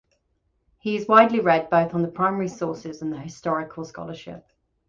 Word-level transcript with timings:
He 0.79 0.95
is 0.95 1.07
widely 1.07 1.39
read 1.41 1.69
both 1.69 1.93
on 1.93 2.01
the 2.01 2.07
primary 2.07 2.47
sources 2.47 3.03
and 3.03 3.13
the 3.13 3.19
historical 3.19 3.85
scholarship. 3.85 4.47